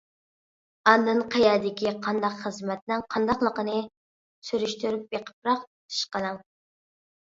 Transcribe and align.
ئاندىن 0.91 1.21
قەيەردىكى 1.35 1.91
قانداق 2.07 2.39
خىزمەتنىڭ 2.41 3.05
قانداقلىقىنى 3.13 3.79
سۈرۈشتۈرۈپ 4.51 5.09
بېقىپراق 5.17 5.67
تۇتۇش 5.73 6.07
قىلىڭ. 6.19 6.47